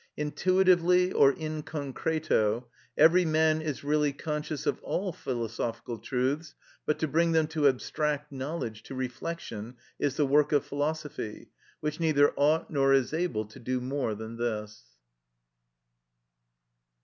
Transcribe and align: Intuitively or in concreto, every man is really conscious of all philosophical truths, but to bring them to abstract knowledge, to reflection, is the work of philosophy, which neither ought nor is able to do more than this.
Intuitively 0.17 1.11
or 1.13 1.31
in 1.31 1.61
concreto, 1.61 2.65
every 2.97 3.23
man 3.23 3.61
is 3.61 3.83
really 3.83 4.11
conscious 4.11 4.65
of 4.65 4.81
all 4.81 5.13
philosophical 5.13 5.99
truths, 5.99 6.55
but 6.87 6.97
to 6.97 7.07
bring 7.07 7.33
them 7.33 7.45
to 7.49 7.67
abstract 7.67 8.31
knowledge, 8.31 8.81
to 8.81 8.95
reflection, 8.95 9.75
is 9.99 10.17
the 10.17 10.25
work 10.25 10.53
of 10.53 10.65
philosophy, 10.65 11.51
which 11.81 11.99
neither 11.99 12.33
ought 12.35 12.71
nor 12.71 12.93
is 12.95 13.13
able 13.13 13.45
to 13.45 13.59
do 13.59 13.79
more 13.79 14.15
than 14.15 14.37
this. 14.37 14.85